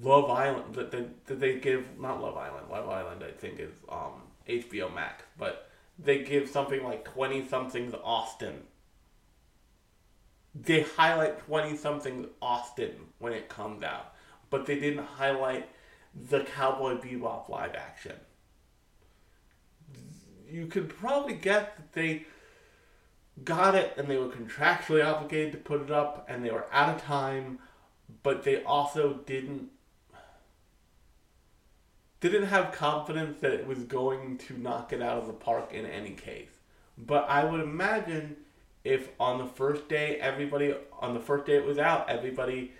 Love 0.00 0.30
Island 0.30 0.74
that 0.74 0.90
they, 0.90 1.06
that 1.26 1.40
they 1.40 1.58
give 1.58 1.98
not 1.98 2.22
Love 2.22 2.36
Island. 2.36 2.66
Love 2.70 2.88
Island 2.88 3.22
I 3.24 3.30
think 3.32 3.58
is 3.58 3.72
um, 3.88 4.22
HBO 4.48 4.92
Max, 4.94 5.24
but 5.38 5.70
they 5.98 6.22
give 6.22 6.48
something 6.48 6.82
like 6.82 7.04
twenty 7.04 7.46
somethings 7.46 7.94
Austin. 8.02 8.62
They 10.54 10.82
highlight 10.82 11.38
twenty 11.40 11.76
somethings 11.76 12.26
Austin 12.40 12.94
when 13.18 13.32
it 13.32 13.48
comes 13.48 13.82
out, 13.82 14.14
but 14.50 14.66
they 14.66 14.78
didn't 14.78 15.04
highlight 15.04 15.68
the 16.28 16.40
Cowboy 16.40 16.96
Bebop 16.96 17.48
live 17.48 17.74
action. 17.74 18.16
You 20.50 20.66
could 20.66 20.90
probably 20.90 21.34
guess 21.34 21.68
that 21.76 21.92
they 21.94 22.26
got 23.44 23.74
it 23.74 23.94
and 23.96 24.08
they 24.08 24.18
were 24.18 24.28
contractually 24.28 25.04
obligated 25.04 25.52
to 25.52 25.58
put 25.58 25.80
it 25.80 25.90
up 25.90 26.26
and 26.28 26.44
they 26.44 26.50
were 26.50 26.66
out 26.70 26.94
of 26.94 27.02
time, 27.02 27.58
but 28.22 28.42
they 28.42 28.62
also 28.62 29.14
didn't 29.26 29.70
didn't 32.20 32.44
have 32.44 32.70
confidence 32.70 33.40
that 33.40 33.52
it 33.52 33.66
was 33.66 33.80
going 33.80 34.38
to 34.38 34.56
knock 34.56 34.92
it 34.92 35.02
out 35.02 35.18
of 35.18 35.26
the 35.26 35.32
park 35.32 35.72
in 35.72 35.84
any 35.84 36.12
case. 36.12 36.52
But 36.96 37.28
I 37.28 37.44
would 37.44 37.60
imagine 37.60 38.36
if 38.84 39.10
on 39.20 39.38
the 39.38 39.46
first 39.46 39.88
day 39.88 40.16
everybody 40.16 40.74
on 41.00 41.14
the 41.14 41.20
first 41.20 41.46
day 41.46 41.56
it 41.56 41.64
was 41.64 41.78
out, 41.78 42.08
everybody 42.08 42.72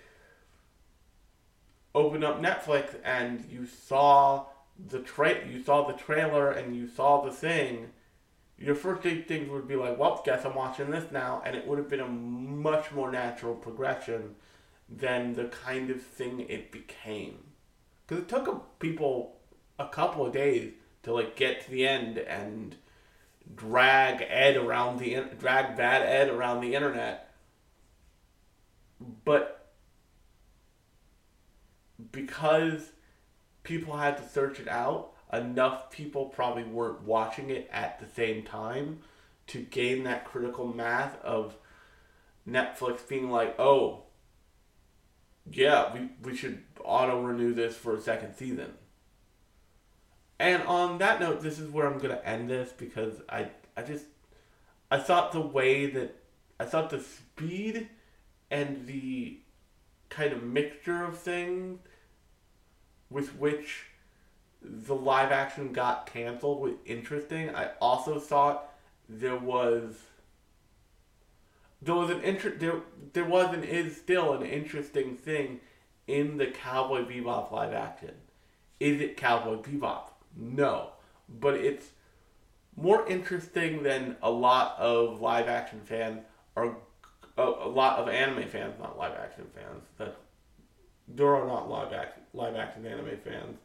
opened 1.95 2.23
up 2.23 2.41
Netflix 2.41 2.95
and 3.03 3.45
you 3.49 3.65
saw 3.65 4.45
the 4.89 4.99
tra- 4.99 5.47
you 5.47 5.63
saw 5.63 5.87
the 5.87 5.93
trailer 5.93 6.51
and 6.51 6.75
you 6.75 6.87
saw 6.87 7.23
the 7.23 7.31
thing, 7.31 7.89
your 8.57 8.75
first 8.75 9.03
day 9.03 9.21
things 9.21 9.49
would 9.49 9.67
be 9.67 9.75
like, 9.75 9.97
well, 9.97 10.21
guess 10.25 10.45
I'm 10.45 10.55
watching 10.55 10.89
this 10.89 11.11
now, 11.11 11.41
and 11.45 11.55
it 11.55 11.67
would 11.67 11.77
have 11.77 11.89
been 11.89 11.99
a 11.99 12.07
much 12.07 12.91
more 12.91 13.11
natural 13.11 13.55
progression 13.55 14.35
than 14.89 15.33
the 15.33 15.45
kind 15.45 15.89
of 15.89 16.01
thing 16.01 16.41
it 16.41 16.71
became. 16.71 17.37
Because 18.05 18.23
it 18.23 18.29
took 18.29 18.79
people 18.79 19.37
a 19.79 19.87
couple 19.87 20.25
of 20.25 20.33
days 20.33 20.73
to 21.03 21.13
like 21.13 21.35
get 21.35 21.65
to 21.65 21.71
the 21.71 21.87
end 21.87 22.17
and 22.17 22.75
drag 23.55 24.21
Ed 24.27 24.57
around 24.57 24.99
the 24.99 25.25
drag 25.39 25.75
bad 25.77 26.01
Ed 26.01 26.29
around 26.29 26.61
the 26.61 26.75
internet. 26.75 27.33
But 29.25 29.71
because 32.11 32.91
people 33.63 33.97
had 33.97 34.17
to 34.17 34.29
search 34.29 34.59
it 34.59 34.67
out, 34.67 35.13
enough 35.31 35.91
people 35.91 36.25
probably 36.25 36.63
weren't 36.63 37.01
watching 37.01 37.49
it 37.49 37.69
at 37.71 37.99
the 37.99 38.07
same 38.07 38.43
time 38.43 38.99
to 39.47 39.61
gain 39.61 40.03
that 40.03 40.25
critical 40.25 40.67
mass 40.67 41.13
of 41.23 41.55
Netflix 42.47 43.07
being 43.07 43.29
like, 43.29 43.59
oh, 43.59 44.03
yeah, 45.51 45.93
we, 45.93 46.09
we 46.21 46.35
should 46.35 46.63
auto 46.83 47.21
renew 47.21 47.53
this 47.53 47.75
for 47.75 47.95
a 47.95 48.01
second 48.01 48.35
season. 48.35 48.73
And 50.43 50.63
on 50.63 50.97
that 50.97 51.21
note, 51.21 51.41
this 51.41 51.57
is 51.57 51.69
where 51.69 51.87
I'm 51.87 51.99
gonna 51.99 52.19
end 52.25 52.49
this 52.49 52.73
because 52.73 53.21
I 53.29 53.47
I 53.77 53.81
just 53.81 54.03
I 54.91 54.99
thought 54.99 55.31
the 55.31 55.39
way 55.39 55.85
that 55.85 56.17
I 56.59 56.65
thought 56.65 56.89
the 56.89 56.99
speed 56.99 57.87
and 58.51 58.85
the 58.85 59.37
kind 60.09 60.33
of 60.33 60.43
mixture 60.43 61.01
of 61.05 61.17
things 61.17 61.79
with 63.09 63.37
which 63.37 63.85
the 64.61 64.93
live 64.93 65.31
action 65.31 65.71
got 65.71 66.07
canceled 66.07 66.59
was 66.59 66.73
interesting. 66.85 67.55
I 67.55 67.69
also 67.79 68.19
thought 68.19 68.69
there 69.07 69.39
was 69.39 69.95
there 71.81 71.95
was 71.95 72.09
an 72.09 72.19
inter- 72.19 72.57
there 72.57 72.81
there 73.13 73.23
was 73.23 73.53
and 73.53 73.63
is 73.63 73.95
still 73.95 74.33
an 74.33 74.43
interesting 74.45 75.15
thing 75.15 75.61
in 76.05 76.35
the 76.35 76.47
Cowboy 76.47 77.05
Bebop 77.05 77.49
live 77.49 77.71
action. 77.71 78.15
Is 78.81 78.99
it 78.99 79.15
Cowboy 79.15 79.61
Bebop? 79.61 80.12
No, 80.35 80.91
but 81.27 81.55
it's 81.55 81.87
more 82.75 83.07
interesting 83.07 83.83
than 83.83 84.15
a 84.21 84.31
lot 84.31 84.77
of 84.79 85.21
live 85.21 85.47
action 85.47 85.81
fans 85.83 86.21
are 86.55 86.75
a, 87.37 87.43
lot 87.43 87.99
of 87.99 88.07
anime 88.07 88.47
fans, 88.47 88.75
not 88.79 88.97
live 88.97 89.13
action 89.13 89.45
fans, 89.55 89.83
that 89.97 90.15
are 91.19 91.47
not 91.47 91.69
live 91.69 91.93
action 91.93 92.23
live 92.33 92.55
action 92.55 92.85
anime 92.85 93.17
fans. 93.23 93.57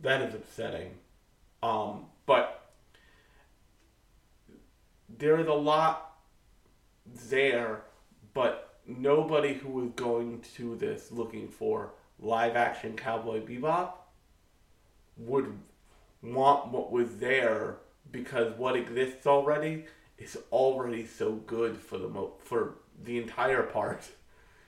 That 0.00 0.22
is 0.22 0.34
upsetting. 0.34 0.92
Um, 1.62 2.06
but 2.26 2.70
there 5.18 5.38
is 5.38 5.46
a 5.46 5.54
lot 5.54 6.18
there, 7.28 7.82
but 8.34 8.80
nobody 8.86 9.54
who 9.54 9.84
is 9.84 9.90
going 9.94 10.42
to 10.56 10.76
this 10.76 11.12
looking 11.12 11.48
for 11.48 11.92
live 12.18 12.56
action 12.56 12.96
Cowboy 12.96 13.40
Bebop 13.40 13.92
would 15.16 15.58
want 16.22 16.68
what 16.68 16.92
was 16.92 17.16
there 17.16 17.78
because 18.10 18.56
what 18.56 18.76
exists 18.76 19.26
already 19.26 19.84
is 20.18 20.38
already 20.52 21.06
so 21.06 21.32
good 21.32 21.76
for 21.76 21.98
the 21.98 22.08
mo- 22.08 22.34
for 22.38 22.76
the 23.02 23.18
entire 23.18 23.62
part 23.62 24.10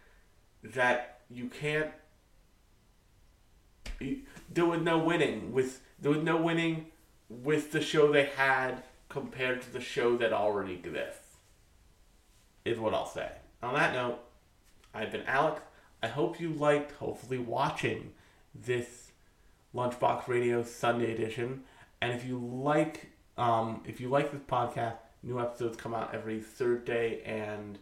that 0.62 1.20
you 1.30 1.48
can't 1.48 1.90
there 4.50 4.66
was 4.66 4.80
no 4.80 4.98
winning 4.98 5.52
with 5.52 5.80
there 6.00 6.10
was 6.10 6.22
no 6.22 6.36
winning 6.36 6.86
with 7.28 7.72
the 7.72 7.80
show 7.80 8.10
they 8.10 8.26
had 8.26 8.82
compared 9.08 9.62
to 9.62 9.72
the 9.72 9.80
show 9.80 10.16
that 10.16 10.32
already 10.32 10.74
exists 10.74 11.24
is 12.64 12.78
what 12.78 12.94
I'll 12.94 13.06
say. 13.06 13.30
On 13.62 13.74
that 13.74 13.94
note, 13.94 14.18
I've 14.92 15.12
been 15.12 15.24
Alex. 15.26 15.60
I 16.02 16.08
hope 16.08 16.40
you 16.40 16.50
liked 16.50 16.92
hopefully 16.92 17.38
watching 17.38 18.12
this 18.54 19.03
Lunchbox 19.74 20.28
Radio 20.28 20.62
Sunday 20.62 21.12
edition. 21.12 21.62
And 22.00 22.12
if 22.12 22.24
you 22.24 22.38
like 22.38 23.10
um, 23.36 23.82
if 23.86 24.00
you 24.00 24.08
like 24.08 24.30
this 24.30 24.42
podcast, 24.42 24.96
new 25.22 25.40
episodes 25.40 25.76
come 25.76 25.94
out 25.94 26.14
every 26.14 26.40
Thursday 26.40 27.22
and 27.24 27.78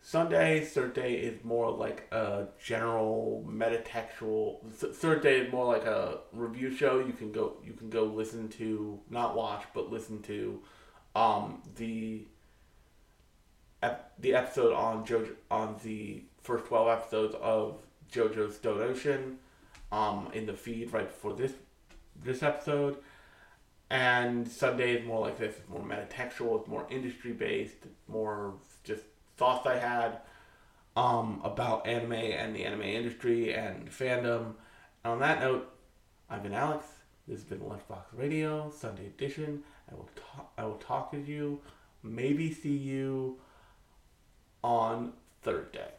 Sunday. 0.00 0.64
Third 0.64 0.94
day 0.94 1.14
is 1.14 1.44
more 1.44 1.70
like 1.70 2.08
a 2.12 2.48
general 2.62 3.44
metatextual. 3.46 4.70
Third 4.72 5.22
day 5.22 5.40
is 5.40 5.52
more 5.52 5.66
like 5.66 5.84
a 5.84 6.20
review 6.32 6.74
show. 6.74 6.98
You 6.98 7.12
can 7.12 7.32
go 7.32 7.56
you 7.64 7.74
can 7.74 7.90
go 7.90 8.04
listen 8.04 8.48
to 8.50 9.00
not 9.10 9.36
watch 9.36 9.64
but 9.74 9.90
listen 9.90 10.22
to 10.22 10.60
um, 11.14 11.62
the 11.76 12.26
the 14.18 14.34
episode 14.34 14.72
on 14.72 15.04
JoJo 15.04 15.34
on 15.50 15.76
the 15.82 16.24
first 16.42 16.64
twelve 16.64 16.88
episodes 16.88 17.34
of 17.42 17.76
JoJo's 18.10 18.56
Stone 18.56 18.80
Ocean 18.80 19.38
um, 19.94 20.28
in 20.32 20.44
the 20.46 20.52
feed 20.52 20.92
right 20.92 21.06
before 21.06 21.34
this 21.34 21.52
this 22.22 22.42
episode. 22.42 22.96
And 23.90 24.48
Sunday 24.48 24.94
is 24.94 25.06
more 25.06 25.20
like 25.20 25.38
this. 25.38 25.56
It's 25.56 25.68
more 25.68 25.82
metatextual. 25.82 26.60
It's 26.60 26.68
more 26.68 26.86
industry 26.90 27.32
based. 27.32 27.76
More 28.08 28.54
just 28.82 29.02
thoughts 29.36 29.66
I 29.66 29.78
had 29.78 30.18
um, 30.96 31.40
about 31.44 31.86
anime 31.86 32.12
and 32.12 32.56
the 32.56 32.64
anime 32.64 32.82
industry 32.82 33.54
and 33.54 33.88
fandom. 33.88 34.54
And 35.04 35.12
on 35.12 35.18
that 35.20 35.40
note, 35.40 35.70
I've 36.28 36.42
been 36.42 36.54
Alex. 36.54 36.86
This 37.28 37.38
has 37.40 37.44
been 37.44 37.60
Lunchbox 37.60 38.04
Radio 38.14 38.72
Sunday 38.76 39.06
edition. 39.06 39.62
I 39.90 39.94
will 39.94 40.10
talk. 40.16 40.52
I 40.58 40.64
will 40.64 40.78
talk 40.78 41.12
to 41.12 41.20
you. 41.20 41.60
Maybe 42.02 42.52
see 42.52 42.76
you 42.76 43.38
on 44.62 45.12
Thursday. 45.42 45.90